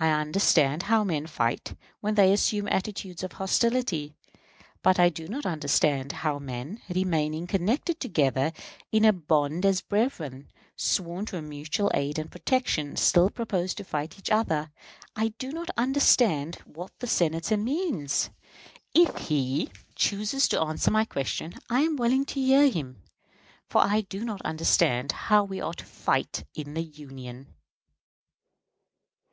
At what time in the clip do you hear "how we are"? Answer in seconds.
25.12-25.74